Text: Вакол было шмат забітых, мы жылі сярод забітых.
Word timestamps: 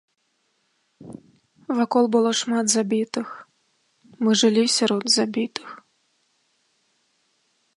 Вакол 1.79 2.05
было 2.15 2.31
шмат 2.41 2.65
забітых, 2.75 3.27
мы 4.25 4.31
жылі 4.43 4.63
сярод 4.77 5.03
забітых. 5.17 5.69